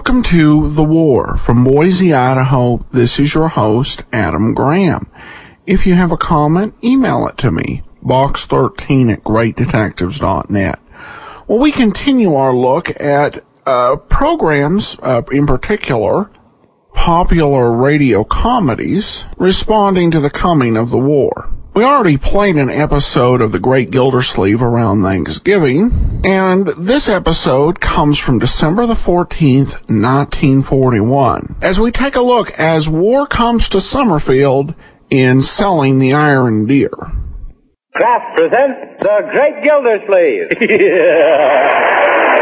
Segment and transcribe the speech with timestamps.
[0.00, 1.36] Welcome to The War.
[1.36, 5.10] From Boise, Idaho, this is your host, Adam Graham.
[5.66, 10.78] If you have a comment, email it to me, box13 at greatdetectives.net.
[11.46, 16.30] Well, we continue our look at uh, programs, uh, in particular,
[16.94, 21.52] popular radio comedies, responding to the coming of the war.
[21.72, 28.18] We already played an episode of The Great Gildersleeve around Thanksgiving, and this episode comes
[28.18, 34.74] from December the 14th, 1941, as we take a look as war comes to Summerfield
[35.10, 36.90] in Selling the Iron Deer.
[37.94, 40.48] Kraft presents The Great Gildersleeve.
[40.60, 42.39] Each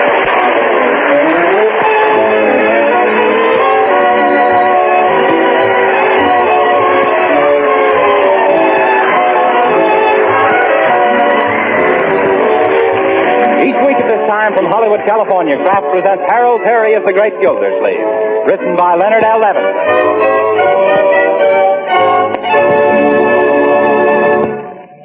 [14.55, 19.41] from Hollywood, California, Kraft presents Harold Peary as The Great Gildersleeve, written by Leonard L.
[19.41, 19.75] Levinson.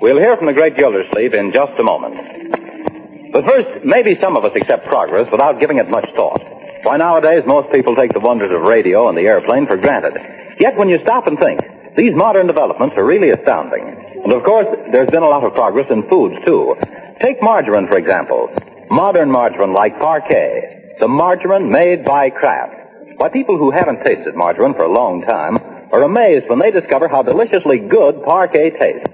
[0.02, 3.32] We'll hear from The Great Gildersleeve in just a moment.
[3.34, 6.42] But first, maybe some of us accept progress without giving it much thought.
[6.84, 10.14] Why, nowadays, most people take the wonders of radio and the airplane for granted.
[10.60, 11.62] Yet, when you stop and think,
[11.98, 14.22] these modern developments are really astounding.
[14.24, 16.78] And of course, there's been a lot of progress in foods, too.
[17.22, 18.54] Take margarine, for example.
[18.90, 21.00] Modern margarine like Parkay.
[21.00, 22.76] The margarine made by Kraft.
[23.18, 25.58] Why, people who haven't tasted margarine for a long time
[25.92, 29.10] are amazed when they discover how deliciously good Parkay tastes.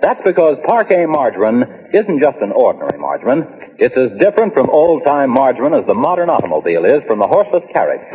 [0.00, 3.46] That's because Parkay margarine isn't just an ordinary margarine.
[3.78, 8.06] It's as different from old-time margarine as the modern automobile is from the horseless carriage.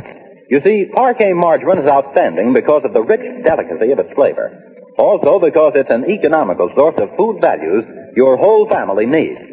[0.50, 4.52] You see, Parkay margarine is outstanding because of the rich delicacy of its flavor.
[4.98, 7.84] Also because it's an economical source of food values
[8.16, 9.53] your whole family needs.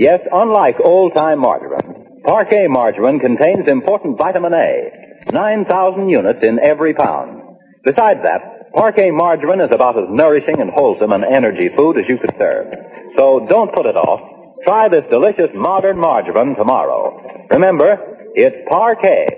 [0.00, 4.90] Yes, unlike old-time margarine, Parkay margarine contains important vitamin A,
[5.30, 7.42] 9,000 units in every pound.
[7.84, 12.16] Besides that, Parkay margarine is about as nourishing and wholesome an energy food as you
[12.16, 12.72] could serve.
[13.18, 14.22] So don't put it off.
[14.64, 17.46] Try this delicious modern margarine tomorrow.
[17.50, 17.98] Remember,
[18.34, 19.28] it's Parkay.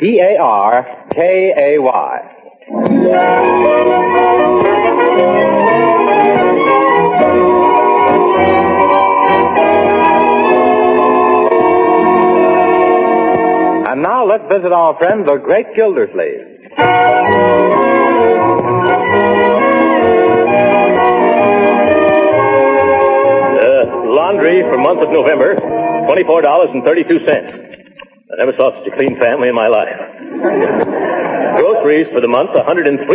[0.00, 0.88] P-A-R-K-A-Y.
[14.58, 16.58] Visit our friend, the great Gildersleeve.
[22.58, 27.28] Uh, laundry for month of November, $24.32.
[28.30, 29.96] I never saw such a clean family in my life.
[31.58, 33.08] Groceries for the month, $103.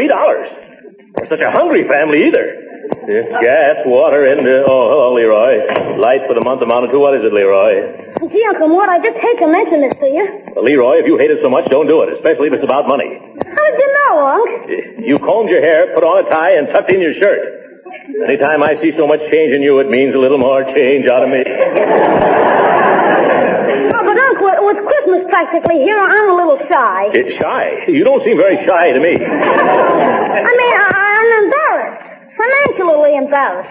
[1.15, 2.59] Or such a hungry family either.
[3.05, 5.97] Gas, water, and, uh, oh, hello, Leroy.
[5.97, 8.12] Lights for the month amounted to, what is it, Leroy?
[8.29, 10.43] Gee, Uncle Mort, I just hate to mention this to you.
[10.55, 12.87] Well, Leroy, if you hate it so much, don't do it, especially if it's about
[12.87, 13.09] money.
[13.09, 14.69] How did you know, Unc?
[15.05, 17.59] You combed your hair, put on a tie, and tucked in your shirt.
[18.23, 21.23] Anytime I see so much change in you, it means a little more change out
[21.23, 21.43] of me.
[23.91, 27.11] Oh, but Unc, with, with Christmas practically here, I'm a little shy.
[27.13, 27.85] It's shy.
[27.87, 29.15] You don't seem very shy to me.
[29.15, 32.13] I mean, I, I'm embarrassed.
[33.33, 33.65] Yes.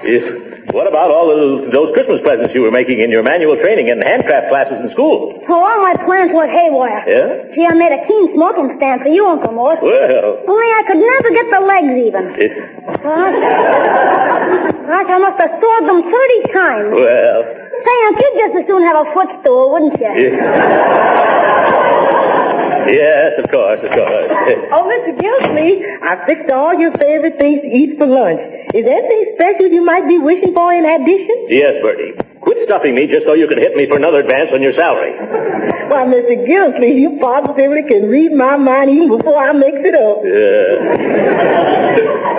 [0.75, 4.03] What about all those, those Christmas presents you were making in your manual training and
[4.03, 5.39] handcraft classes in school?
[5.47, 7.03] So all my plans went haywire.
[7.07, 7.55] Yeah?
[7.55, 9.79] Gee, I made a keen smoking stand for you, Uncle Mort.
[9.83, 12.25] Well, Only I could never get the legs even.
[12.43, 12.53] it,
[13.03, 13.39] Gosh,
[14.83, 16.91] Gosh, I must have sawed them 30 times.
[16.91, 17.43] well,
[17.83, 20.39] Say, Unc, you'd just as soon have a footstool, wouldn't you?
[22.93, 24.33] yes, of course, of course.
[24.75, 25.19] Oh, Mr.
[25.21, 28.41] Gildersleeve, I fixed all your favorite things to eat for lunch.
[28.75, 31.47] Is there anything special you might be wishing for in addition?
[31.49, 32.32] Yes, Birdie.
[32.43, 35.13] Quit stuffing me just so you can hit me for another advance on your salary.
[35.89, 36.45] Why, Mr.
[36.45, 40.19] Gildersleeve, you positively can read my mind even before I mix it up.
[40.27, 40.83] Yeah.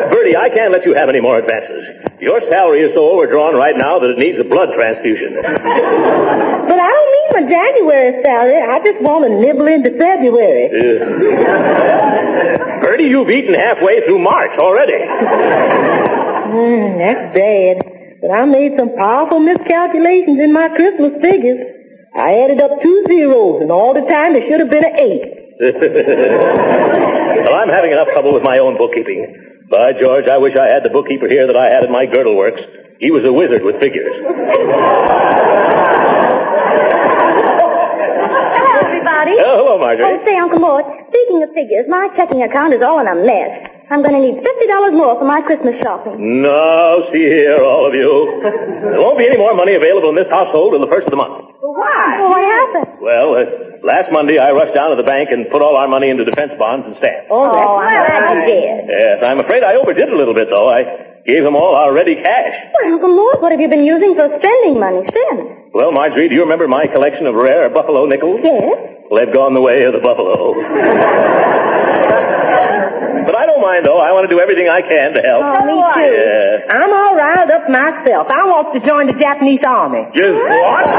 [0.11, 2.11] Birdie, I can't let you have any more advances.
[2.19, 5.37] Your salary is so overdrawn right now that it needs a blood transfusion.
[6.63, 8.61] But I don't mean my January salary.
[8.61, 10.69] I just want to nibble into February.
[12.79, 15.03] Birdie, you've eaten halfway through March already.
[16.49, 18.02] Hmm, that's bad.
[18.23, 21.59] But I made some powerful miscalculations in my Christmas figures.
[22.15, 25.23] I added up two zeros, and all the time there should have been an eight.
[27.43, 29.65] Well, I'm having enough trouble with my own bookkeeping.
[29.69, 32.37] By George, I wish I had the bookkeeper here that I had at my girdle
[32.37, 32.61] works.
[32.99, 34.15] He was a wizard with figures.
[37.43, 39.35] Hello, everybody.
[39.39, 40.05] Oh, hello, Marjorie.
[40.05, 43.72] Oh, say, Uncle Mort, speaking of figures, my checking account is all in a mess.
[43.89, 46.41] I'm going to need $50 more for my Christmas shopping.
[46.41, 48.39] Now, see here, all of you.
[48.41, 51.17] There won't be any more money available in this household till the first of the
[51.17, 51.51] month.
[51.61, 52.17] Well, why?
[52.19, 52.97] Well, what happened?
[53.01, 53.45] Well, uh,
[53.83, 56.53] last Monday I rushed down to the bank and put all our money into defense
[56.57, 57.27] bonds and stamps.
[57.29, 58.85] Oh, that's Oh, well, I I did.
[58.89, 60.69] Yes, I'm afraid I overdid a little bit, though.
[60.69, 62.55] I gave them all our ready cash.
[62.81, 65.41] Well, Uncle Mort, what have you been using for spending money since?
[65.73, 68.41] Well, Marjorie, do you remember my collection of rare buffalo nickels?
[68.43, 68.77] Yes.
[69.09, 70.53] Well, they've gone the way of the buffalo.
[73.25, 73.99] but I don't mind, though.
[73.99, 75.43] I want to do everything I can to help.
[75.43, 76.13] Oh, me too.
[76.13, 76.57] Yeah.
[76.69, 78.27] I'm all riled up myself.
[78.29, 80.07] I want to join the Japanese army.
[80.15, 80.85] Just what?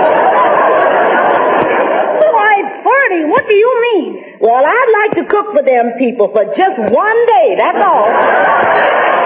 [2.35, 4.37] Why, Birdie, what do you mean?
[4.41, 9.24] Well, I'd like to cook for them people for just one day, that's all.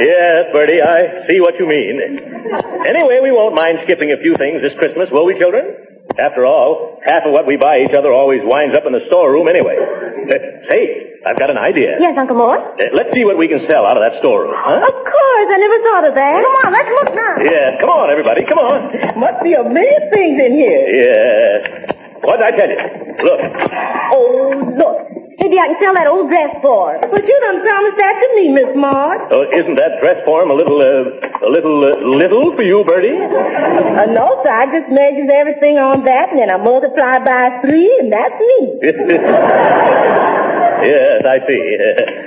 [0.00, 2.00] Yes, Birdie, I see what you mean.
[2.86, 5.76] Anyway, we won't mind skipping a few things this Christmas, will we, children?
[6.18, 9.46] After all, half of what we buy each other always winds up in the storeroom
[9.46, 9.76] anyway.
[9.76, 11.96] Uh, say, I've got an idea.
[12.00, 12.60] Yes, Uncle Mort.
[12.80, 14.80] Uh, let's see what we can sell out of that storeroom, huh?
[14.80, 16.42] Of course, I never thought of that.
[16.42, 17.36] Come on, let's look now.
[17.44, 19.20] Yeah, come on, everybody, come on.
[19.20, 20.88] Must be a million things in here.
[20.88, 21.94] Yes.
[22.22, 22.80] What'd I tell you?
[23.24, 23.40] Look.
[25.50, 25.58] Look.
[25.58, 26.92] Maybe I can sell that old dress for.
[26.94, 27.00] her.
[27.10, 29.18] But you done promised that to me, Miss Maud.
[29.32, 31.10] Oh, isn't that dress form a little, uh,
[31.42, 33.18] a little, uh, little for you, Birdie?
[33.18, 37.90] Uh, no, sir, I just measures everything on that, and then I multiply by three,
[38.00, 38.78] and that's me.
[40.86, 41.78] yes, I see.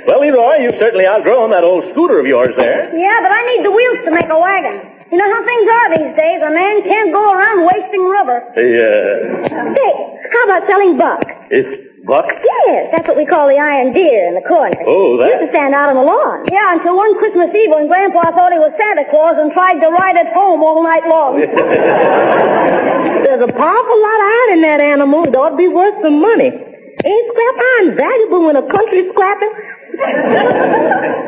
[0.06, 2.92] well, Leroy, you've certainly outgrown that old scooter of yours there.
[2.96, 4.90] Yeah, but I need the wheels to make a wagon.
[5.10, 6.42] You know how things are these days.
[6.42, 8.42] A man can't go around wasting rubber.
[8.56, 9.48] Yeah.
[9.72, 9.92] Hey,
[10.32, 11.22] how about selling buck?
[11.50, 12.26] It's Buck?
[12.28, 14.76] Yes, that's what we call the iron deer in the corner.
[14.86, 16.44] Oh, that- Used to stand out on the lawn.
[16.52, 19.88] Yeah, until one Christmas Eve when Grandpa thought he was Santa Claus and tried to
[19.88, 21.40] ride it home all night long.
[23.24, 25.24] There's a powerful lot of iron in that animal.
[25.24, 26.52] It ought to be worth some money.
[26.52, 29.52] Ain't scrap iron valuable when a country's scrapping?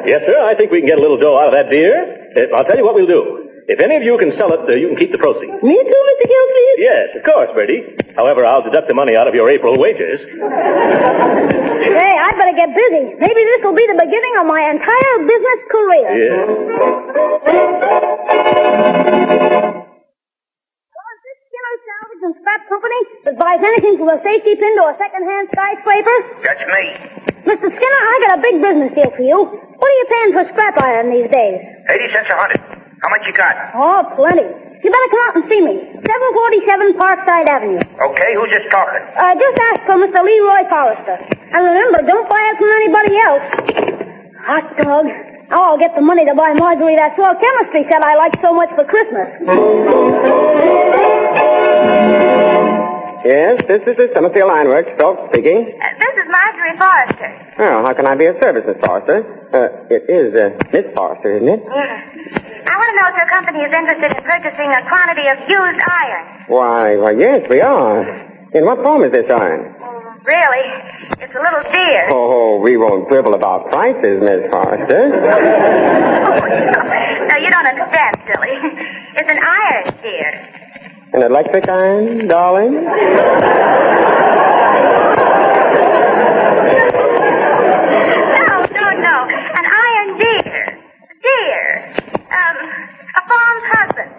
[0.06, 0.44] Yes, sir.
[0.44, 2.32] I think we can get a little dough out of that deer.
[2.36, 3.45] Uh, I'll tell you what we'll do.
[3.68, 5.58] If any of you can sell it, uh, you can keep the proceeds.
[5.58, 6.24] Me too, Mr.
[6.30, 6.78] Gilsleeve?
[6.78, 7.82] Yes, of course, Birdie.
[8.14, 10.20] However, I'll deduct the money out of your April wages.
[10.22, 13.18] Hey, I'd better get busy.
[13.18, 16.10] Maybe this will be the beginning of my entire business career.
[16.14, 16.46] Yeah.
[19.82, 24.82] Is this Skinner Salvage and Scrap Company that buys anything from a safety pin to
[24.90, 26.16] a second-hand skyscraper?
[26.46, 26.82] That's me.
[27.50, 27.66] Mr.
[27.66, 29.42] Skinner, I got a big business deal for you.
[29.42, 31.58] What are you paying for scrap iron these days?
[31.90, 32.75] 80 cents a hundred.
[33.02, 33.54] How much you got?
[33.74, 34.42] Oh, plenty.
[34.42, 35.74] You better come out and see me.
[36.04, 37.80] 747 Parkside Avenue.
[37.82, 39.02] Okay, who's just talking?
[39.18, 40.20] Uh, just ask for Mr.
[40.22, 41.16] Leroy Forrester.
[41.52, 43.44] And remember, don't buy it from anybody else.
[44.46, 45.06] Hot dog.
[45.50, 48.52] Now I'll get the money to buy Marjorie that swell chemistry set I like so
[48.54, 49.28] much for Christmas.
[53.26, 55.78] Yes, this is the Summerfield Ironworks, Phelps speaking.
[55.82, 57.54] Uh, this is Marjorie Forrester.
[57.58, 59.50] Oh, how can I be of service, Miss Forrester?
[59.52, 61.62] Uh, it is, uh, Miss Forrester, isn't it?
[62.66, 65.80] I want to know if your company is interested in purchasing a quantity of used
[65.86, 66.26] iron.
[66.48, 68.02] Why, why, yes, we are.
[68.52, 69.72] In what form is this iron?
[69.74, 70.64] Mm, really?
[71.22, 72.08] It's a little dear.
[72.10, 75.08] Oh, oh, we won't quibble about prices, Miss Forrester.
[77.30, 78.58] no, you don't understand, silly.
[79.16, 80.32] It's an iron deer.
[81.14, 82.86] An electric iron, darling?
[87.26, 89.16] No, no, no.
[89.58, 90.78] An iron deer.
[91.22, 91.94] Deer.
[92.30, 92.56] Um,
[93.16, 94.10] a farm's husband.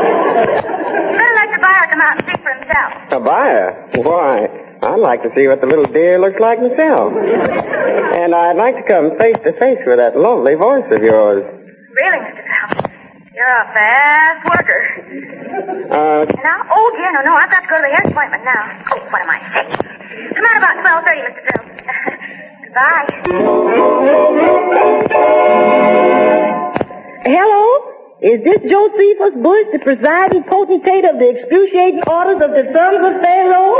[0.00, 2.92] Better let the buyer come out and see for himself.
[3.12, 3.90] A buyer?
[3.96, 4.48] Why,
[4.82, 7.12] I'd like to see what the little deer looks like myself.
[7.12, 11.44] And I'd like to come face to face with that lovely voice of yours.
[11.96, 12.42] Really, Mr.
[12.46, 12.88] Phelps?
[13.34, 14.82] You're a fast worker.
[15.90, 18.82] Uh, Now, oh dear, no, no, I've got to go to the hair appointment now.
[18.92, 19.74] Oh, what am I saying?
[20.34, 21.42] Come out about 12.30, Mr.
[21.50, 21.70] Phelps.
[22.64, 23.06] Goodbye.
[27.24, 28.18] Hello?
[28.20, 33.20] Is this Josephus Bush, the presiding potentate of the excruciating orders of the sons of
[33.22, 33.76] Pharaoh?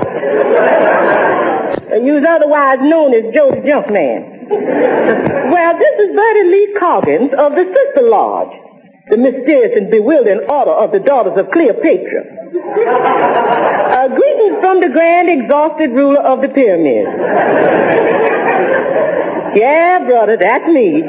[1.90, 4.48] Uh, You's otherwise known as Joe the Jumpman.
[5.50, 8.52] well, this is Birdie Lee Coggins of the Sister Lodge,
[9.10, 12.24] the mysterious and bewildering order of the daughters of Cleopatra.
[14.14, 17.10] Greetings from the grand exhausted ruler of the pyramids.
[19.56, 21.02] yeah, brother, that's me.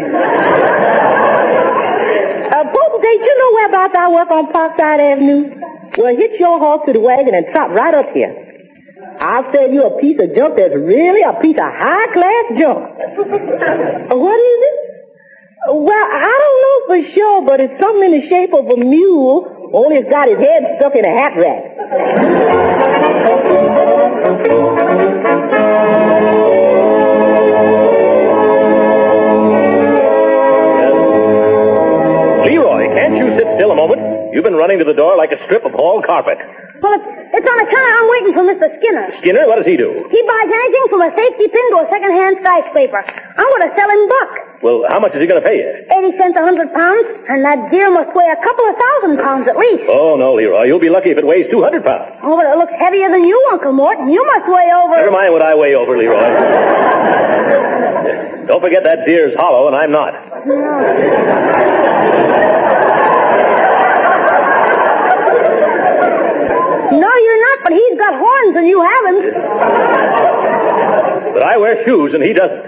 [2.61, 5.49] Uh, potentate, you know whereabouts I work on Parkside Avenue?
[5.97, 8.37] Well, hitch your horse to the wagon and trot right up here.
[9.19, 12.85] I'll sell you a piece of junk that's really a piece of high-class junk.
[14.13, 14.77] What is it?
[15.73, 19.71] Well, I don't know for sure, but it's something in the shape of a mule,
[19.73, 21.63] only it's got his head stuck in a hat rack.
[34.31, 36.39] You've been running to the door like a strip of hall carpet.
[36.81, 38.67] Well, it's, it's on account I'm waiting for Mr.
[38.79, 39.11] Skinner.
[39.19, 40.07] Skinner, what does he do?
[40.09, 43.03] He buys anything from a safety pin to a second-hand skyscraper.
[43.37, 44.31] I'm going to sell him buck.
[44.63, 45.69] Well, how much is he going to pay you?
[45.91, 49.47] 80 cents a hundred pounds, and that deer must weigh a couple of thousand pounds
[49.51, 49.83] at least.
[49.89, 50.63] Oh, no, Leroy.
[50.63, 52.15] You'll be lucky if it weighs 200 pounds.
[52.23, 54.09] Oh, but it looks heavier than you, Uncle Morton.
[54.09, 54.95] You must weigh over...
[54.95, 56.23] Never mind what I weigh over, Leroy.
[58.47, 60.13] Don't forget that deer's hollow, and I'm not.
[66.91, 69.33] No, you're not, but he's got horns and you haven't.
[71.33, 72.63] But I wear shoes, and he doesn't.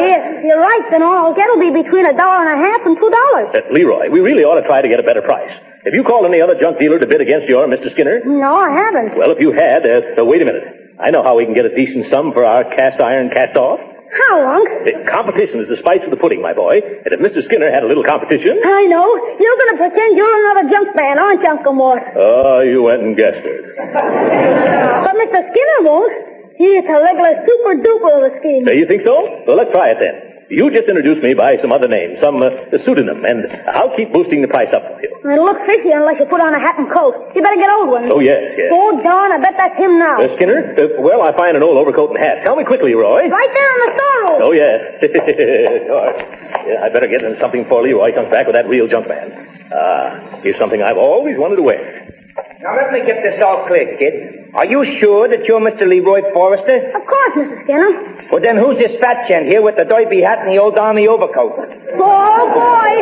[0.00, 3.10] Yes, you're right, then all that'll be between a dollar and a half and two
[3.10, 3.62] dollars.
[3.70, 5.52] Leroy, we really ought to try to get a better price.
[5.84, 7.92] Have you called any other junk dealer to bid against your Mr.
[7.92, 8.20] Skinner?
[8.24, 9.16] No, I haven't.
[9.16, 10.96] Well, if you had, uh, uh, wait a minute.
[10.98, 13.80] I know how we can get a decent sum for our cast iron cast off.
[14.12, 15.06] How, Unc?
[15.06, 16.80] Competition is the spice of the pudding, my boy.
[16.82, 17.44] And if Mr.
[17.44, 18.58] Skinner had a little competition...
[18.64, 19.06] I know.
[19.38, 22.02] You're going to pretend you're another junk man, aren't you, Uncle Mort?
[22.16, 23.64] Oh, you went and guessed it.
[25.00, 25.40] But Mr.
[25.50, 26.30] Skinner won't.
[26.56, 28.68] He He's a regular super duper of a scheme.
[28.68, 29.44] Uh, you think so?
[29.46, 30.29] Well, let's try it then.
[30.50, 32.50] You just introduce me by some other name, some uh,
[32.84, 35.14] pseudonym, and I'll keep boosting the price up for you.
[35.32, 37.14] It'll look fishy unless you put on a hat and coat.
[37.36, 38.10] You better get old ones.
[38.10, 38.68] Oh, yes, yes.
[38.74, 40.20] Oh, darn, I bet that's him now.
[40.20, 40.74] Uh, Skinner?
[40.74, 42.42] Uh, well, I find an old overcoat and hat.
[42.42, 43.28] Tell me quickly, Roy.
[43.28, 44.42] Right there in the storeroom.
[44.42, 44.98] Oh, yes.
[45.86, 46.66] sure.
[46.66, 49.70] Yeah, I better get him something for Leroy comes back with that real junk man.
[49.72, 52.19] Ah, here's something I've always wanted to wear.
[52.62, 54.52] Now let me get this all clear, kid.
[54.52, 55.88] Are you sure that you're Mr.
[55.88, 56.92] Leroy Forrester?
[56.92, 57.64] Of course, Mr.
[57.64, 58.28] Skinner.
[58.30, 61.08] Well, then who's this fat gent here with the derby hat and the old army
[61.08, 61.56] overcoat?
[61.56, 62.92] Oh, boy.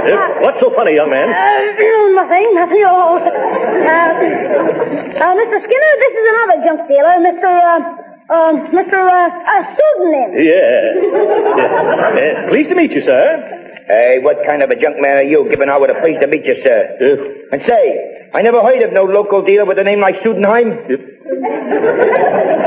[0.00, 1.28] Uh, what's so funny, young man?
[1.28, 1.76] Uh,
[2.16, 2.84] nothing, nothing.
[2.88, 3.28] Oh, uh,
[5.20, 5.58] uh, Mr.
[5.60, 7.52] Skinner, this is another junk dealer, Mr.
[7.52, 7.84] Uh,
[8.32, 8.96] uh, Mr.
[8.96, 10.32] Uh, uh, Pseudonym.
[10.40, 10.96] Yeah.
[11.60, 12.46] yeah.
[12.46, 13.59] Uh, pleased to meet you, sir.
[13.90, 16.28] Hey, what kind of a junk man are you giving out with a pleased to
[16.28, 16.94] meet you, sir?
[17.50, 20.86] And say, I never heard of no local dealer with a name like Studenheim.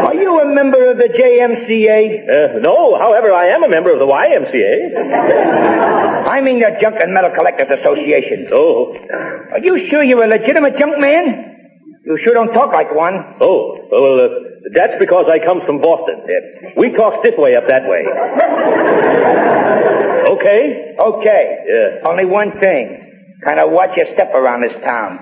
[0.04, 2.28] Are you a member of the JMCA?
[2.28, 6.28] uh, no, however, I am a member of the YMCA.
[6.28, 8.50] I mean the Junk and Metal Collectors Association.
[8.52, 8.94] Oh,
[9.54, 11.52] Are you sure you're a legitimate junk man?
[12.06, 13.16] You sure don't talk like one.
[13.40, 14.30] oh, well, uh,
[14.72, 16.24] that's because I come from Boston.
[16.78, 18.06] We talk stiff way up that way.
[20.34, 20.96] Okay?
[20.98, 21.64] Okay.
[21.68, 22.10] Yeah.
[22.10, 23.00] Only one thing.
[23.44, 25.20] Kind of watch your step around this town.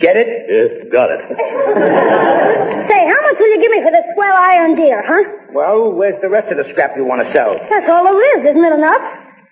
[0.00, 0.28] Get it?
[0.48, 1.20] Yeah, got it.
[1.28, 5.22] Say, how much will you give me for this swell iron deer, huh?
[5.52, 7.54] Well, where's the rest of the scrap you want to sell?
[7.68, 9.02] That's all there is, isn't it enough?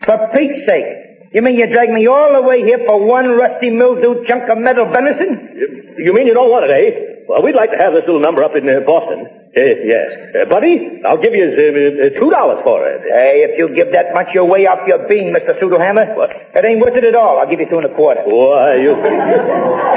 [0.06, 0.87] For Pete's sake.
[1.35, 4.56] You mean you drag me all the way here for one rusty mildewed chunk of
[4.56, 5.94] metal venison?
[5.99, 7.17] You mean you don't want it, eh?
[7.28, 9.26] Well, we'd like to have this little number up in uh, Boston.
[9.54, 10.35] Uh, yes.
[10.35, 13.02] Uh, buddy, I'll give you uh, uh, two dollars for it.
[13.02, 15.58] Hey, if you give that much, you're way off your bean, Mr.
[15.61, 16.16] Pseudohammer.
[16.16, 16.30] What?
[16.30, 17.38] It ain't worth it at all.
[17.38, 18.23] I'll give you two and a quarter.
[18.25, 18.97] Why, you,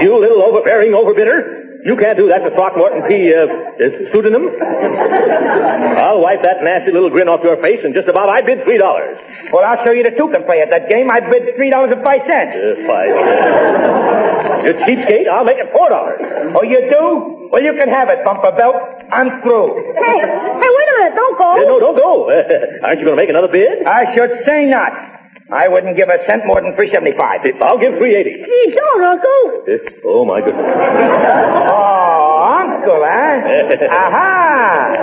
[0.04, 1.61] you little overbearing overbidder.
[1.84, 3.34] You can't do that to Throckmorton P.
[3.34, 4.54] Uh, uh, pseudonym.
[5.98, 8.78] I'll wipe that nasty little grin off your face and just about I bid three
[8.78, 9.18] dollars.
[9.52, 11.10] Well, I'll show you the two can play at that game.
[11.10, 12.54] I bid three dollars and five cents.
[12.54, 13.10] Uh, five.
[14.66, 16.22] You cheapskate, I'll make it four dollars.
[16.54, 17.50] Oh, you do?
[17.50, 18.76] Well, you can have it, bumper belt.
[19.12, 19.94] I'm through.
[19.98, 21.52] Hey, hey, wait a minute, don't go.
[21.52, 22.30] Uh, no, don't go.
[22.84, 23.86] aren't you going to make another bid?
[23.88, 25.11] I should say not.
[25.52, 27.42] I wouldn't give a cent more than three seventy-five.
[27.62, 28.32] I'll give three eighty.
[28.32, 29.66] Gee, don't, Uncle.
[30.06, 30.66] Oh my goodness.
[32.34, 33.42] Oh, uncle, huh?
[33.46, 33.88] Eh?
[33.92, 34.94] Aha!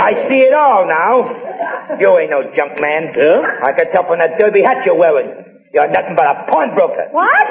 [0.00, 1.98] I see it all now.
[2.00, 3.12] You ain't no junk man.
[3.16, 3.60] Yeah?
[3.62, 5.30] I can tell from that derby hat you're wearing.
[5.72, 7.08] You're nothing but a pawnbroker.
[7.12, 7.46] What?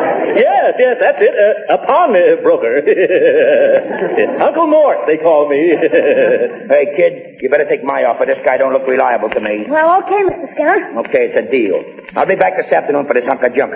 [0.36, 1.34] Yes, yes, that's it.
[1.34, 2.78] Uh, a pawn uh, broker.
[4.42, 5.76] Uncle Mort, they call me.
[6.70, 8.24] Hey, kid, you better take my offer.
[8.26, 9.64] This guy don't look reliable to me.
[9.68, 10.52] Well, okay, Mr.
[10.54, 10.98] Skinner.
[11.00, 11.82] Okay, it's a deal.
[12.16, 13.74] I'll be back this afternoon for this hunk of junk.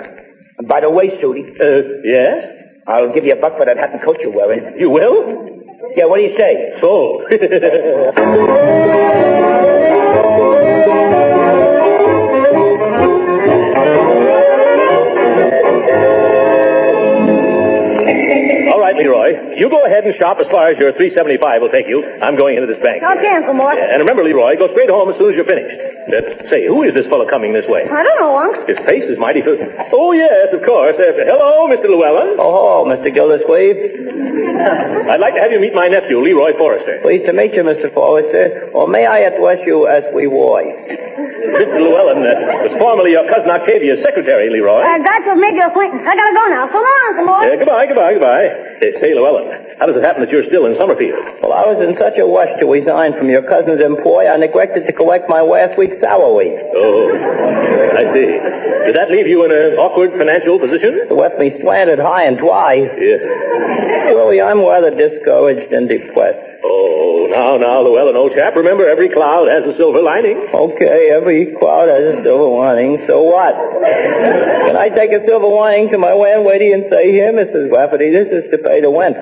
[0.57, 2.51] And by the way, Sooty, uh, yes?
[2.87, 4.79] I'll give you a buck for that hat and coat you're wearing.
[4.79, 5.49] You will?
[5.97, 6.77] Yeah, what do you say?
[6.81, 7.23] Sold.
[19.05, 19.55] All right, Leroy.
[19.57, 22.03] You go ahead and shop as far as your 375 will take you.
[22.21, 23.03] I'm going into this bank.
[23.03, 23.77] Okay, Uncle Mort.
[23.77, 25.95] And remember, Leroy, go straight home as soon as you're finished.
[26.05, 27.83] Uh, say, who is this fellow coming this way?
[27.89, 28.69] I don't know, Unc.
[28.69, 29.41] His face is mighty...
[29.45, 30.95] Oh, yes, of course.
[30.97, 31.89] Uh, hello, Mr.
[31.89, 32.37] Llewellyn.
[32.39, 33.13] Oh, Mr.
[33.13, 33.77] Gildersleeve.
[35.09, 36.99] I'd like to have you meet my nephew, Leroy Forrester.
[37.01, 37.93] Pleased to meet you, Mr.
[37.93, 38.69] Forrester.
[38.73, 40.63] Or may I address you as we boy?
[40.63, 41.24] Mr.
[41.53, 44.81] Llewellyn uh, was formerly your cousin Octavia's secretary, Leroy.
[44.81, 46.03] Uh, glad to have made your acquaintance.
[46.05, 46.65] I gotta go now.
[46.71, 47.43] So long, Uncle Mort.
[47.45, 48.47] Uh, goodbye, goodbye, goodbye.
[48.81, 51.23] Hey, say, Llewellyn, how does it happen that you're still in Summerfield?
[51.41, 54.85] Well, I was in such a rush to resign from your cousin's employ, I neglected
[54.87, 56.51] to collect my last week's salary.
[56.75, 57.09] Oh,
[57.95, 58.27] I see.
[58.85, 60.93] Did that leave you in an awkward financial position?
[61.09, 62.73] It left me slanted high and dry.
[62.99, 63.21] Yes.
[64.13, 66.54] Really, I'm rather discouraged and depressed.
[66.67, 70.49] Oh, now, now, Llewellyn, old chap, remember every cloud has a silver lining.
[70.51, 73.53] Okay, every cloud has a silver lining, so what?
[73.53, 77.71] Can I take a silver lining to my landlady and say, here, Mrs.
[77.71, 79.15] Rafferty, this is to pay the rent?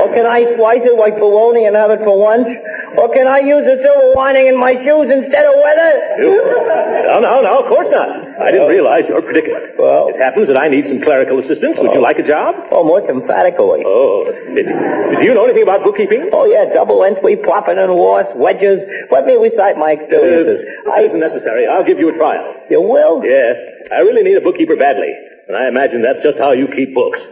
[0.00, 2.48] or can I slice it like bologna and have it for lunch?
[2.96, 5.92] Or can I use the silver lining in my shoes instead of weather?
[6.18, 8.08] No, no, no, of course not.
[8.40, 9.76] I didn't realize your predicament.
[9.78, 11.76] Well- it happens that I need some clerical assistance.
[11.78, 12.08] Would you oh.
[12.08, 12.54] like a job?
[12.70, 13.82] Oh, most emphatically.
[13.84, 16.30] Oh, did, do you know anything about bookkeeping?
[16.32, 18.80] Oh, yeah, double entry, profit and loss, wedges.
[19.10, 20.64] Let me recite my experiences.
[20.64, 21.66] It isn't necessary.
[21.66, 22.54] I'll give you a trial.
[22.70, 23.24] You will?
[23.24, 23.56] Yes,
[23.92, 25.14] I really need a bookkeeper badly.
[25.48, 27.18] And I imagine that's just how you keep books.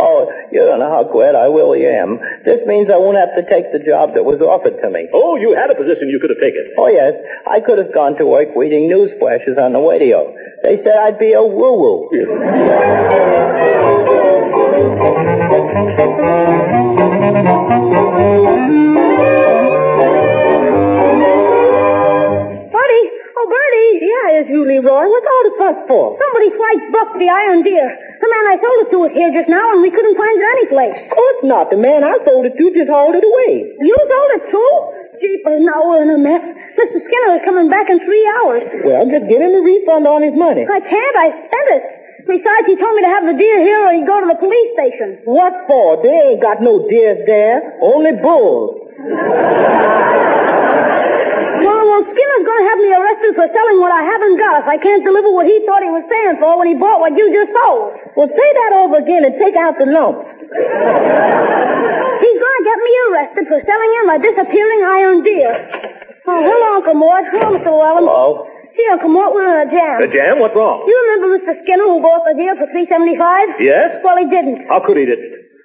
[0.00, 2.18] Oh, you don't know how glad I really am.
[2.44, 5.08] This means I won't have to take the job that was offered to me.
[5.12, 6.72] Oh, you had a position you could have taken.
[6.78, 7.14] Oh, yes,
[7.46, 10.34] I could have gone to work reading news flashes on the radio.
[10.62, 12.08] They said I'd be a woo-woo.
[24.38, 25.10] It's you, Leroy.
[25.10, 26.14] What's all the fuss for?
[26.14, 27.90] Somebody sliced Buck the iron deer.
[28.22, 30.46] The man I sold it to was here just now, and we couldn't find it
[30.46, 30.94] anyplace.
[30.94, 31.74] Of course not.
[31.74, 33.66] The man I sold it to just hauled it away.
[33.82, 34.72] You sold it too?
[35.18, 36.38] Jeepers, now we're in a mess.
[36.78, 37.02] Mr.
[37.02, 38.62] Skinner is coming back in three hours.
[38.86, 40.62] Well, just get him a refund on his money.
[40.70, 41.16] I can't.
[41.18, 41.82] I spent it.
[42.30, 44.70] Besides, he told me to have the deer here or he'd go to the police
[44.78, 45.18] station.
[45.26, 45.98] What for?
[45.98, 47.74] They ain't got no deers there.
[47.82, 48.86] Only bulls.
[51.64, 54.68] Well, well, Skinner's going to have me arrested for selling what I haven't got if
[54.68, 57.26] I can't deliver what he thought he was paying for when he bought what you
[57.32, 57.94] just sold.
[58.16, 60.22] Well, say that over again and take out the lump.
[62.18, 65.52] He's going to get me arrested for selling him a disappearing iron deer.
[66.28, 67.24] Oh, hello, Uncle Mort.
[67.32, 67.70] Hello, Mr.
[67.72, 68.04] Llewellyn.
[68.06, 68.46] Hello.
[68.76, 70.00] See, Uncle Mort, we're in a jam.
[70.00, 70.38] The jam?
[70.38, 70.84] What's wrong?
[70.86, 71.58] You remember Mr.
[71.64, 73.58] Skinner who bought the deer for three seventy-five?
[73.60, 73.98] Yes?
[74.04, 74.68] Well, he didn't.
[74.68, 75.18] How could he did?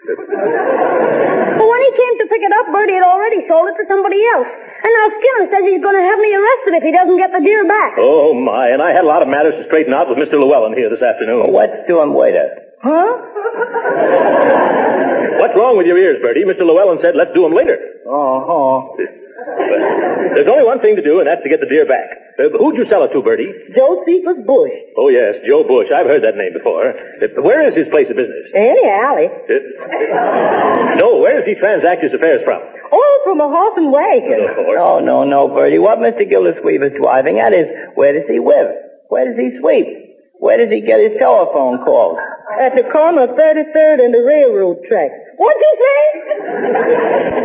[0.03, 4.19] But when he came to pick it up, Birdie had already sold it to somebody
[4.33, 4.47] else.
[4.83, 7.39] And now Skinner says he's going to have me arrested if he doesn't get the
[7.39, 7.93] deer back.
[7.97, 8.67] Oh, my.
[8.67, 10.33] And I had a lot of matters to straighten out with Mr.
[10.33, 11.53] Llewellyn here this afternoon.
[11.53, 12.49] Let's do him later.
[12.81, 13.17] Huh?
[15.39, 16.43] What's wrong with your ears, Birdie?
[16.43, 16.65] Mr.
[16.67, 17.79] Llewellyn said let's do them later.
[18.05, 18.97] Uh-huh.
[19.43, 22.09] There's only one thing to do, and that's to get the deer back.
[22.39, 23.51] Uh, who'd you sell it to, Birdie?
[23.75, 24.71] Joe Josephus Bush.
[24.97, 25.87] Oh, yes, Joe Bush.
[25.93, 26.89] I've heard that name before.
[26.89, 28.49] Uh, where is his place of business?
[28.55, 29.27] Any alley.
[29.27, 32.61] Uh, no, where does he transact his affairs from?
[32.91, 34.45] Oh, from a horse and wagon.
[34.75, 35.79] No, no, no, Birdie.
[35.79, 36.27] What Mr.
[36.27, 38.75] Gildersleeve is driving at is where does he live?
[39.09, 40.02] Where does he sleep?
[40.43, 42.19] Where did he get his telephone calls?
[42.59, 45.09] At the corner of 33rd and the railroad track.
[45.37, 46.03] What'd you say?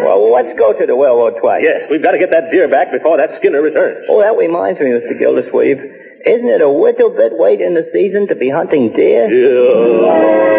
[0.09, 1.63] Well, let's go to the railroad track.
[1.63, 4.07] Yes, we've got to get that deer back before that Skinner returns.
[4.09, 5.17] Oh, that reminds me, Mr.
[5.19, 5.79] Gildersleeve.
[6.27, 9.31] Isn't it a little bit late in the season to be hunting deer?
[9.31, 10.59] Yeah.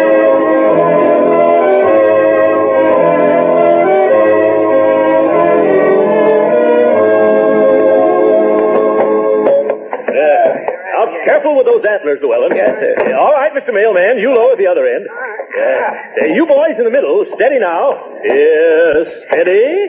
[11.64, 12.56] Those antlers, Llewellyn.
[12.56, 13.12] Yes, sir.
[13.12, 13.72] Uh, all right, Mr.
[13.72, 15.06] Mailman, you lower the other end.
[15.08, 17.92] Uh, you boys in the middle, steady now.
[18.24, 19.88] Yes, steady.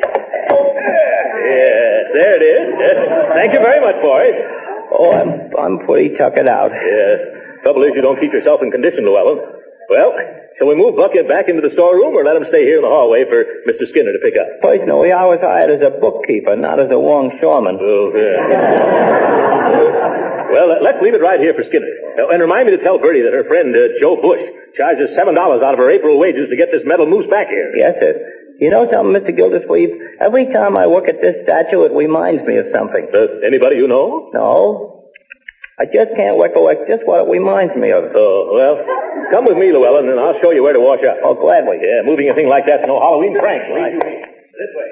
[1.42, 2.76] Yes, there it is.
[3.34, 4.36] Thank you very much, boys.
[4.92, 6.72] Oh, I'm, I'm pretty tuckered out.
[6.72, 7.20] Yes.
[7.64, 9.40] Trouble is you don't keep yourself in condition, Llewellyn.
[9.90, 10.14] Well,
[10.58, 12.88] shall we move Bucket back into the storeroom or let him stay here in the
[12.90, 13.88] hallway for Mr.
[13.90, 14.48] Skinner to pick up?
[14.62, 17.78] Personally, I was hired as a bookkeeper, not as a longshoreman.
[17.82, 20.18] Oh, yeah.
[20.52, 21.90] well, uh, let's leave it right here for Skinner.
[22.20, 24.42] Uh, and remind me to tell Birdie that her friend, uh, Joe Bush,
[24.78, 27.72] charges $7 out of her April wages to get this metal moose back here.
[27.76, 28.14] Yes, sir.
[28.60, 29.36] You know something, Mr.
[29.36, 29.90] Gildersleeve?
[30.20, 33.10] Every time I look at this statue, it reminds me of something.
[33.14, 34.30] Uh, anybody you know?
[34.34, 35.10] No.
[35.80, 38.14] I just can't recollect just what it reminds me of.
[38.14, 38.76] Oh, well,
[39.32, 41.18] come with me, Llewellyn, and I'll show you where to wash up.
[41.24, 41.80] Oh, gladly.
[41.82, 43.64] Yeah, moving a thing like that's no Halloween prank.
[43.74, 43.98] Right.
[43.98, 44.91] This way.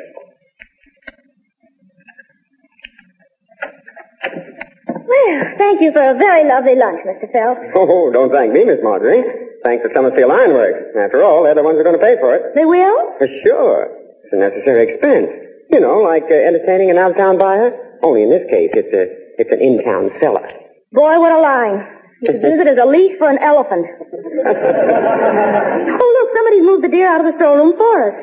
[5.09, 7.31] Well, thank you for a very lovely lunch, Mr.
[7.33, 7.61] Phelps.
[7.73, 9.25] Oh, don't thank me, Miss Marjorie.
[9.63, 10.95] Thanks to Summerfield Ironworks.
[10.95, 12.53] After all, they're the ones who are going to pay for it.
[12.53, 13.17] They will?
[13.17, 13.89] For sure.
[14.23, 15.29] It's a necessary expense.
[15.73, 17.97] You know, like uh, entertaining an out-of-town buyer.
[18.03, 19.09] Only in this case, it's a
[19.41, 20.45] it's an in-town seller.
[20.91, 21.87] Boy, what a line.
[22.21, 23.85] You could use it as a leash for an elephant.
[24.45, 28.15] oh, look, somebody's moved the deer out of the storeroom for us.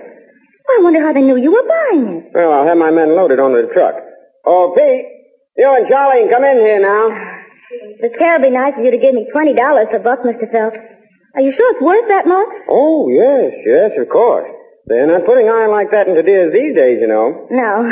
[0.69, 2.33] I wonder how they knew you were buying it.
[2.35, 3.95] Well, I'll have my men loaded onto the truck.
[4.45, 5.16] Oh, Pete,
[5.57, 7.37] you and Charlie can come in here now.
[7.99, 10.51] It's be nice of you to give me $20 for Buck, Mr.
[10.53, 10.77] Phelps.
[11.35, 12.49] Are you sure it's worth that much?
[12.69, 14.51] Oh, yes, yes, of course.
[14.87, 17.49] They're not putting iron like that into deers these days, you know.
[17.51, 17.83] No.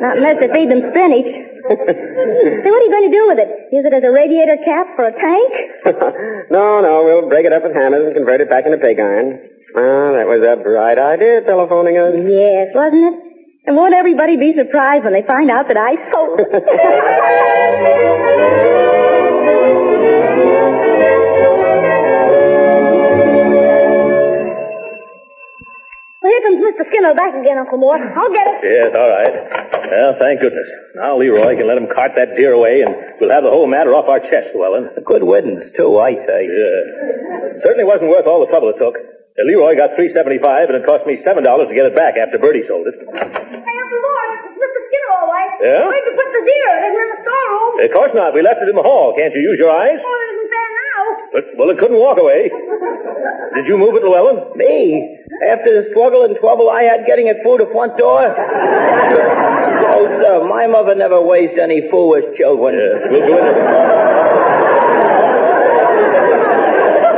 [0.00, 1.30] Not unless they feed them spinach.
[1.64, 3.48] Say, what are you going to do with it?
[3.72, 5.52] Use it as a radiator cap for a tank?
[6.50, 9.40] no, no, we'll break it up with hammers and convert it back into pig iron.
[9.76, 12.14] Ah, that was a bright idea, telephoning us.
[12.28, 13.33] Yes, wasn't it?
[13.66, 16.40] And won't everybody be surprised when they find out that I sold
[26.22, 26.86] Well, here comes Mr.
[26.88, 28.00] Skinner back again, Uncle Mort.
[28.00, 28.60] I'll get it.
[28.64, 29.90] Yes, all right.
[29.90, 30.66] Well, thank goodness.
[30.94, 33.94] Now Leroy can let him cart that deer away, and we'll have the whole matter
[33.94, 34.88] off our chest, Llewellyn.
[35.04, 36.48] Good weddings, too, I say.
[36.48, 37.60] Yeah.
[37.62, 38.96] Certainly wasn't worth all the trouble it took.
[39.34, 42.14] Uh, Leroy got three seventy-five, and it cost me seven dollars to get it back
[42.16, 42.94] after Birdie sold it.
[42.94, 44.80] Hey, Uncle Mort, it's Mr.
[44.86, 45.50] Skinner, all right.
[45.58, 45.82] Yeah?
[45.90, 46.70] Where'd you put the deer?
[46.78, 47.74] It isn't in the storeroom.
[47.82, 48.30] Of course not.
[48.34, 49.10] We left it in the hall.
[49.18, 49.98] Can't you use your eyes?
[49.98, 51.02] Oh, it isn't there now.
[51.34, 52.46] But, well, it couldn't walk away.
[53.58, 54.54] Did you move it, Llewellyn?
[54.54, 55.18] Me?
[55.50, 58.22] After the struggle and trouble I had getting it through the front door?
[58.38, 62.74] oh, sir, my mother never raised any foolish children.
[62.78, 63.74] Yes, we'll go in there.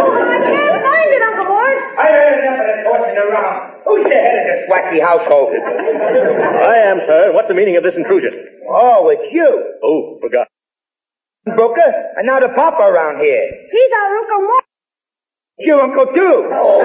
[0.00, 1.76] Oh, I can't find it, Uncle Mort.
[1.98, 3.72] I heard enough of the tossing around.
[3.84, 5.52] Who's the head of this wacky household?
[5.56, 7.32] I am, sir.
[7.32, 8.32] What's the meaning of this intrusion?
[8.68, 9.74] Oh, it's you.
[9.82, 10.48] Oh, forgot.
[11.46, 13.48] Broker, and now the papa around here.
[13.70, 14.64] He's our Uncle Mort.
[15.58, 16.50] Your uncle, too.
[16.52, 16.82] Oh,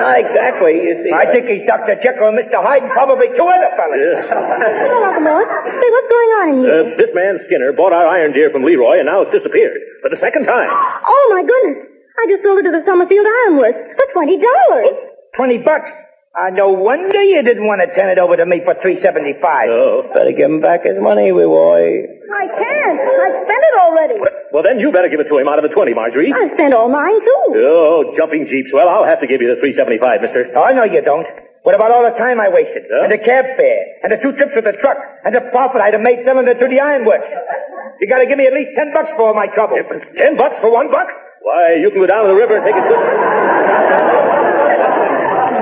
[0.00, 1.12] Not exactly, you see.
[1.12, 1.94] I think he's Dr.
[2.02, 2.58] Jekyll and Mr.
[2.64, 4.00] Hyde and probably two other fellas.
[4.00, 4.26] Yes.
[4.26, 5.46] Hello, Uncle Mort.
[5.46, 6.72] Say, what's going on in here?
[6.72, 10.08] Uh, this man Skinner bought our iron deer from Leroy, and now it's disappeared for
[10.10, 10.68] the second time.
[10.72, 11.86] Oh, my goodness.
[12.18, 14.94] I just sold it to the Summerfield Ironworks for twenty dollars.
[15.36, 15.90] Twenty bucks.
[16.34, 19.70] Uh, no wonder you didn't want to turn it over to me for three seventy-five.
[19.70, 20.10] Oh.
[20.12, 22.10] Better give him back his money, Leroy.
[22.34, 22.98] I can't.
[22.98, 24.18] I spent it already.
[24.50, 26.32] Well, then you better give it to him out of the 20, Marjorie.
[26.34, 27.46] I spent all mine too.
[27.54, 28.70] Oh, jumping jeeps.
[28.72, 30.50] Well, I'll have to give you the 375, mister.
[30.56, 31.26] Oh, no, you don't.
[31.62, 32.84] What about all the time I wasted?
[32.90, 33.04] Yeah?
[33.04, 33.84] And the cab fare?
[34.02, 34.98] And the two trips with the truck?
[35.24, 37.26] And the profit I'd have made selling it to the ironworks?
[38.00, 39.78] You gotta give me at least ten bucks for all my trouble.
[40.18, 41.08] Ten bucks for one buck?
[41.42, 44.83] Why, you can go down to the river and take a good...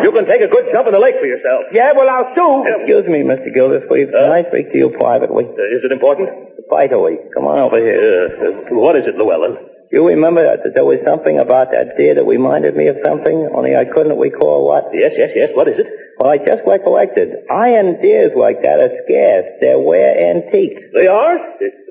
[0.03, 1.65] you can take a good jump in the lake for yourself.
[1.73, 2.65] Yeah, well, I'll sue.
[2.67, 3.53] Excuse me, Mr.
[3.53, 4.11] Gildersleeve.
[4.13, 5.45] Can I speak to you privately?
[5.47, 6.31] Uh, is it important?
[6.71, 7.19] Vitally.
[7.35, 8.29] Come on over here.
[8.29, 8.67] Yes.
[8.71, 9.59] Uh, what is it, Llewellyn?
[9.93, 13.77] You remember that there was something about that deer that reminded me of something, only
[13.77, 14.89] I couldn't recall what?
[14.93, 15.51] Yes, yes, yes.
[15.53, 15.87] What is it?
[16.19, 17.45] Well, I just recollected.
[17.51, 19.47] Iron deers like that are scarce.
[19.61, 20.83] They're rare antiques.
[20.95, 21.37] They are?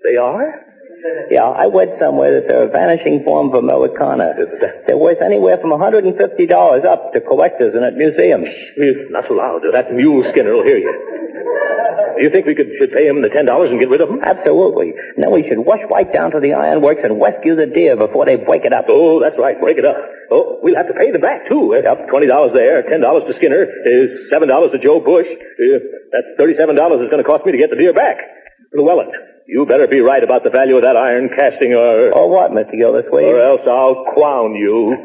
[0.03, 0.70] They are?
[1.29, 4.33] Yeah, I read somewhere that they're a vanishing form of Americana.
[4.85, 8.47] They're worth anywhere from $150 up to collectors and at museums.
[8.77, 9.63] Eh, Not so loud.
[9.71, 10.93] That mule Skinner will hear you.
[12.17, 14.19] You think we could should pay him the ten dollars and get rid of him?
[14.21, 14.93] Absolutely.
[15.17, 18.35] Now we should rush right down to the ironworks and rescue the deer before they
[18.35, 18.85] break it up.
[18.89, 19.59] Oh, that's right.
[19.59, 19.97] Break it up.
[20.29, 21.71] Oh, we'll have to pay them back, too.
[21.73, 22.09] Yep.
[22.09, 25.25] Twenty dollars there, ten dollars to Skinner, is seven dollars to Joe Bush.
[25.25, 25.79] Uh,
[26.11, 28.17] that's thirty-seven dollars it's going to cost me to get the deer back.
[28.73, 29.11] Llewellyn,
[29.47, 32.13] you better be right about the value of that iron casting or...
[32.15, 32.71] Or what, Mr.
[32.77, 33.35] Gildersleeve?
[33.35, 34.95] Or else I'll clown you.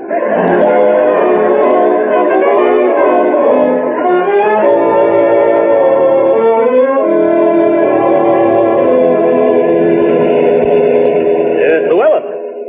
[11.59, 12.23] Yes, Llewellyn,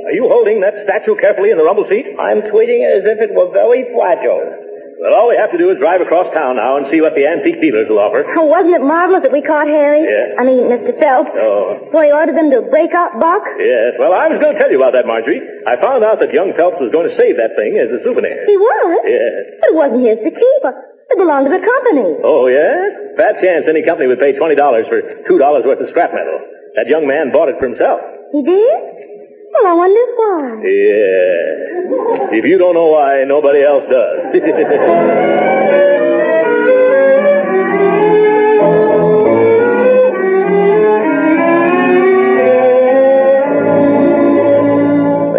[0.08, 2.08] are you holding that statue carefully in the rumble seat?
[2.18, 4.67] I'm tweeting it as if it were very fragile.
[4.98, 7.30] Well, all we have to do is drive across town now and see what the
[7.30, 8.26] antique dealers will offer.
[8.34, 10.02] Oh, wasn't it marvelous that we caught Harry?
[10.02, 10.34] Yeah.
[10.40, 10.98] I mean, Mr.
[10.98, 11.30] Phelps.
[11.38, 11.90] Oh.
[11.94, 13.46] So he ordered them to break up Buck?
[13.62, 15.38] Yes, well, I was going to tell you about that, Marjorie.
[15.70, 18.42] I found out that young Phelps was going to save that thing as a souvenir.
[18.50, 19.02] He was?
[19.06, 19.62] Yes.
[19.62, 20.62] But it wasn't his to keep.
[20.66, 22.18] It belonged to the company.
[22.26, 23.14] Oh, yes?
[23.16, 24.58] Bad chance any company would pay $20
[24.90, 24.98] for
[25.30, 26.42] $2 worth of scrap metal.
[26.74, 28.02] That young man bought it for himself.
[28.34, 28.97] He did?
[29.60, 30.62] Well, I wonder why.
[30.64, 32.38] Yeah.
[32.38, 34.34] If you don't know why, nobody else does.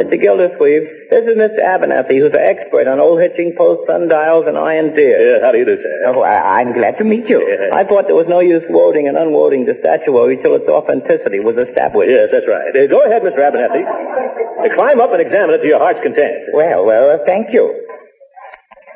[0.08, 0.20] Mr.
[0.20, 1.60] Gildersleeve, this is Mr.
[1.60, 5.36] Abernathy, who's an expert on old hitching posts, sundials, and iron deer.
[5.36, 6.02] yeah, how do you do, sir?
[6.06, 7.44] Oh, I, I'm glad to meet you.
[7.46, 7.76] Yeah.
[7.76, 11.56] I thought there was no use loading and unloading the statuary till its authenticity was
[11.56, 12.10] established.
[12.10, 12.74] Yes, that's right.
[12.74, 13.36] Uh, go ahead, Mr.
[13.36, 13.84] Abernathy.
[13.84, 16.54] Uh, climb up and examine it to your heart's content.
[16.54, 17.87] Well, well, uh, thank you.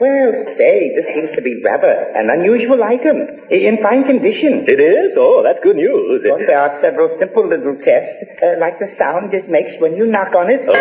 [0.03, 3.19] Well, say, this seems to be rather an unusual item.
[3.51, 4.65] In fine condition.
[4.67, 5.13] It is?
[5.17, 6.23] Oh, that's good news.
[6.25, 10.07] Well, there are several simple little tests, uh, like the sound it makes when you
[10.07, 10.63] knock on it.
[10.67, 10.75] Oh?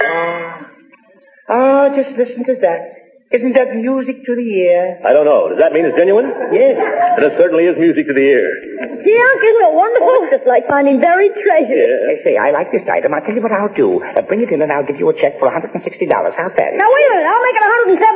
[0.00, 3.03] Ah, oh, just listen to that.
[3.34, 5.02] Isn't that music to the ear?
[5.04, 5.48] I don't know.
[5.50, 6.30] Does that mean it's genuine?
[6.54, 6.78] Yes.
[6.78, 8.46] And it certainly is music to the ear.
[9.02, 10.06] Gee, Unc, isn't it wonderful?
[10.06, 12.14] Oh, the just like finding buried treasure.
[12.14, 13.12] Hey, say, I like this item.
[13.12, 13.98] I'll tell you what I'll do.
[14.04, 15.66] Uh, bring it in and I'll give you a check for $160.
[15.74, 16.70] How's that?
[16.78, 17.26] Now, wait a minute.
[17.26, 17.66] I'll make it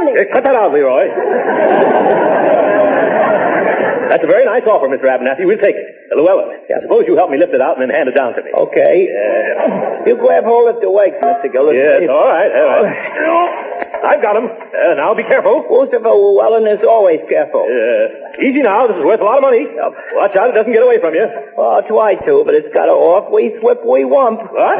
[0.06, 0.12] 170.
[0.14, 1.10] Hey, cut that out, Leroy.
[4.08, 5.04] That's a very nice offer, Mr.
[5.04, 5.44] Abernathy.
[5.46, 5.86] We'll take it.
[6.10, 8.32] Uh, Llewellyn, yeah, suppose you help me lift it out and then hand it down
[8.34, 8.50] to me.
[8.52, 10.02] Okay.
[10.06, 11.52] You grab hold of the weights, Mr.
[11.52, 12.08] Gildersleeve.
[12.08, 13.68] Yes, all right, all right.
[14.04, 14.46] I've got him.
[14.48, 15.66] Uh, now be careful.
[15.68, 17.60] Lucifer Llewellyn is always careful.
[17.68, 18.08] Uh,
[18.40, 18.86] easy now.
[18.86, 19.66] This is worth a lot of money.
[20.14, 21.28] Watch out it doesn't get away from you.
[21.56, 23.30] Well, try to, but it's got a off.
[23.32, 24.40] We swip, we wump.
[24.52, 24.78] What?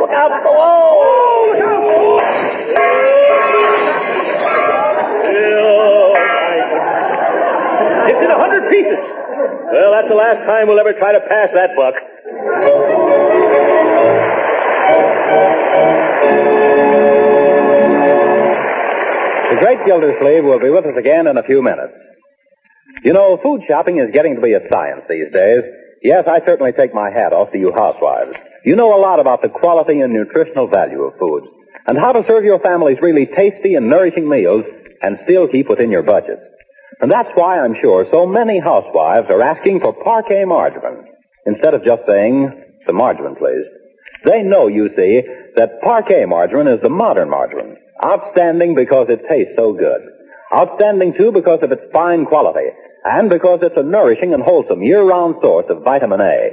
[0.00, 1.12] Look out below!
[1.64, 2.32] Oh, my.
[5.34, 6.41] It's
[8.22, 8.98] in a hundred pieces.
[9.72, 11.94] Well, that's the last time we'll ever try to pass that buck.
[19.50, 21.94] The great Gildersleeve will be with us again in a few minutes.
[23.04, 25.62] You know, food shopping is getting to be a science these days.
[26.02, 28.36] Yes, I certainly take my hat off to you housewives.
[28.64, 31.46] You know a lot about the quality and nutritional value of foods
[31.86, 34.64] and how to serve your families really tasty and nourishing meals
[35.00, 36.38] and still keep within your budget.
[37.00, 41.06] And that's why I'm sure so many housewives are asking for Parkay margarine
[41.46, 43.64] instead of just saying, the margarine, please.
[44.24, 45.22] They know, you see,
[45.56, 47.76] that Parkay margarine is the modern margarine.
[48.04, 50.02] Outstanding because it tastes so good.
[50.54, 52.68] Outstanding, too, because of its fine quality.
[53.04, 56.50] And because it's a nourishing and wholesome year-round source of vitamin A.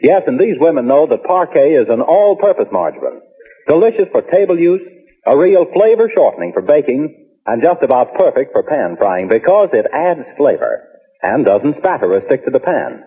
[0.00, 3.20] Yes, and these women know that Parkay is an all-purpose margarine.
[3.68, 4.82] Delicious for table use,
[5.26, 9.86] a real flavor shortening for baking, and just about perfect for pan frying because it
[9.92, 10.88] adds flavor
[11.22, 13.02] and doesn't spatter or stick to the pan.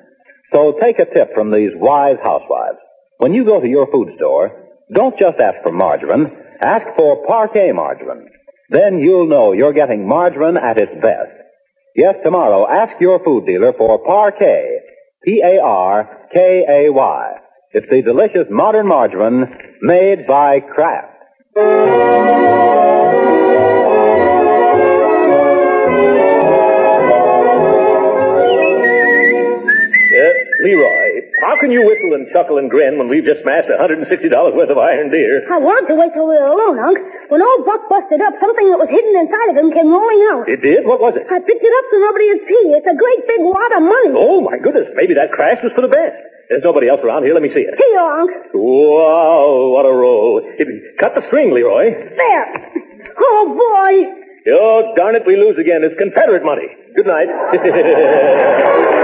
[0.53, 2.77] So take a tip from these wise housewives.
[3.17, 7.73] When you go to your food store, don't just ask for margarine, ask for Parkay
[7.73, 8.29] margarine.
[8.69, 11.31] Then you'll know you're getting margarine at its best.
[11.95, 14.79] Yes, tomorrow, ask your food dealer for Parkay.
[15.25, 17.33] P-A-R-K-A-Y.
[17.71, 21.15] It's the delicious modern margarine made by Kraft.
[30.63, 34.09] Leroy, how can you whistle and chuckle and grin when we've just smashed $160
[34.55, 35.45] worth of iron deer?
[35.53, 36.97] I wanted to wait till we were alone, Unc.
[37.29, 40.49] When old Buck busted up, something that was hidden inside of him came rolling out.
[40.49, 40.81] It did?
[40.85, 41.29] What was it?
[41.29, 42.63] I picked it up so nobody would see.
[42.73, 44.11] It's a great big wad of money.
[44.17, 44.89] Oh, my goodness.
[44.97, 46.17] Maybe that crash was for the best.
[46.49, 47.33] There's nobody else around here.
[47.37, 47.75] Let me see it.
[47.77, 48.31] Here you are, Unc.
[48.57, 50.41] Wow, what a roll.
[50.41, 51.91] It, Cut the string, Leroy.
[52.17, 52.47] There.
[53.19, 54.51] Oh, boy.
[54.57, 55.83] Oh, darn it, we lose again.
[55.83, 56.65] It's Confederate money.
[56.95, 57.27] Good night.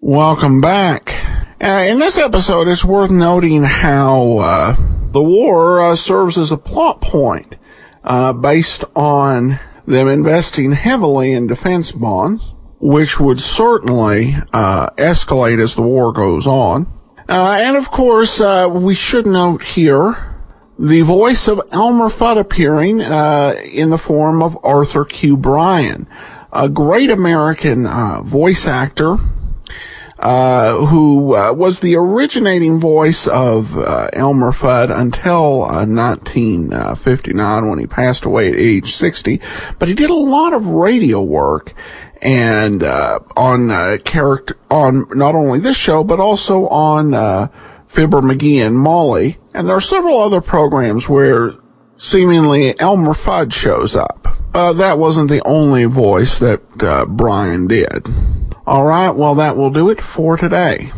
[0.00, 1.14] Welcome back.
[1.62, 4.76] Uh, in this episode, it's worth noting how uh,
[5.12, 7.56] the war uh, serves as a plot point
[8.02, 15.74] uh, based on them investing heavily in defense bonds, which would certainly uh, escalate as
[15.74, 16.86] the war goes on.
[17.30, 20.33] Uh, and of course, we should note here
[20.78, 25.36] the voice of Elmer Fudd appearing in the form of Arthur Q.
[25.36, 26.06] Bryan,
[26.52, 27.86] a great American
[28.24, 29.18] voice actor
[30.24, 37.86] uh, who uh, was the originating voice of uh, Elmer Fudd until 1959 when he
[37.86, 39.40] passed away at age 60.
[39.78, 41.74] But he did a lot of radio work
[42.22, 47.10] and on character on not only this show but also on
[47.94, 49.36] Fibber McGee and Molly.
[49.54, 51.52] And there are several other programs where
[51.96, 54.26] seemingly Elmer Fudd shows up.
[54.52, 58.08] Uh, that wasn't the only voice that uh, Bryan did.
[58.66, 60.90] All right, well, that will do it for today.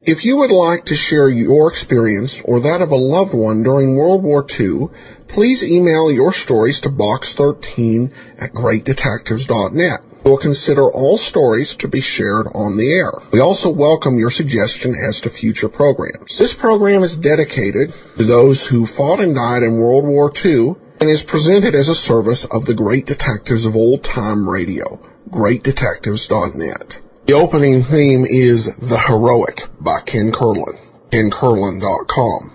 [0.00, 3.96] If you would like to share your experience or that of a loved one during
[3.96, 4.90] World War II,
[5.26, 10.04] please email your stories to box13 at greatdetectives.net.
[10.24, 13.12] We'll consider all stories to be shared on the air.
[13.30, 16.38] We also welcome your suggestion as to future programs.
[16.38, 21.10] This program is dedicated to those who fought and died in World War II and
[21.10, 26.96] is presented as a service of the Great Detectives of Old Time Radio, greatdetectives.net.
[27.26, 30.78] The opening theme is The Heroic by Ken Curlin,
[31.10, 32.53] kencurlin.com.